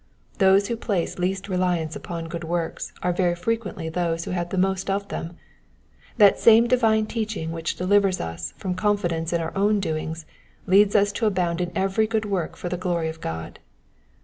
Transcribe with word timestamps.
Those 0.39 0.67
who 0.67 0.77
place 0.77 1.19
least 1.19 1.47
reliance 1.47 1.95
upon 1.95 2.27
good 2.27 2.43
works 2.43 2.91
are 3.03 3.13
very 3.13 3.35
frequently 3.35 3.87
those 3.87 4.25
who 4.25 4.31
have 4.31 4.49
the 4.49 4.57
most 4.57 4.89
of 4.89 5.09
them; 5.09 5.37
that 6.17 6.39
same 6.39 6.65
divine 6.65 7.05
teaching 7.05 7.51
which 7.51 7.75
delivers 7.75 8.19
us 8.19 8.55
from 8.57 8.73
confi 8.73 9.09
dence 9.09 9.31
in 9.31 9.39
our 9.41 9.55
own 9.55 9.79
doings 9.79 10.25
leads 10.65 10.95
us 10.95 11.11
to 11.11 11.27
abound 11.27 11.61
in 11.61 11.71
every 11.75 12.07
s^ood 12.07 12.25
work 12.25 12.57
to 12.57 12.67
the 12.67 12.77
glory 12.77 13.09
of 13.09 13.21
God. 13.21 13.59